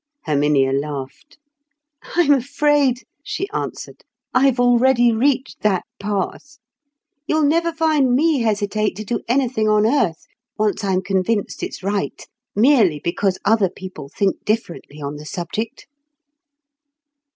Herminia 0.25 0.73
laughed. 0.73 1.37
"I'm 2.15 2.33
afraid," 2.33 3.03
she 3.23 3.47
answered, 3.53 4.03
"I've 4.33 4.59
already 4.59 5.11
reached 5.11 5.61
that 5.61 5.83
pass. 5.99 6.57
You'll 7.27 7.43
never 7.43 7.71
find 7.71 8.15
me 8.15 8.39
hesitate 8.39 8.95
to 8.95 9.03
do 9.05 9.19
anything 9.27 9.69
on 9.69 9.85
earth, 9.85 10.25
once 10.57 10.83
I'm 10.83 11.03
convinced 11.03 11.61
it's 11.61 11.83
right, 11.83 12.25
merely 12.55 12.97
because 12.99 13.37
other 13.45 13.69
people 13.69 14.09
think 14.09 14.43
differently 14.43 14.99
on 14.99 15.17
the 15.17 15.25
subject." 15.27 15.85